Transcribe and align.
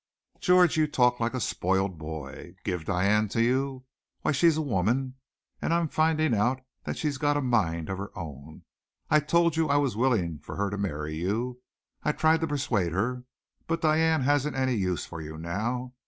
"George, 0.39 0.77
you 0.77 0.87
talk 0.87 1.19
like 1.19 1.35
a 1.35 1.39
spoiled 1.39 1.99
boy. 1.99 2.55
Give 2.63 2.83
Diane 2.83 3.27
to 3.29 3.41
you! 3.43 3.85
Why, 4.23 4.31
she's 4.31 4.57
a 4.57 4.61
woman 4.63 5.17
and 5.61 5.71
I'm 5.71 5.87
finding 5.89 6.33
out 6.33 6.61
that 6.85 6.97
she's 6.97 7.19
got 7.19 7.37
a 7.37 7.39
mind 7.43 7.87
of 7.87 7.99
her 7.99 8.09
own. 8.17 8.63
I 9.11 9.19
told 9.19 9.57
you 9.57 9.67
I 9.69 9.77
was 9.77 9.95
willing 9.95 10.39
for 10.39 10.55
her 10.55 10.71
to 10.71 10.77
marry 10.79 11.13
you. 11.17 11.61
I 12.01 12.13
tried 12.13 12.41
to 12.41 12.47
persuade 12.47 12.93
her. 12.93 13.25
But 13.67 13.81
Diane 13.81 14.21
hasn't 14.21 14.55
any 14.55 14.73
use 14.73 15.05
for 15.05 15.21
you 15.21 15.37
now. 15.37 15.93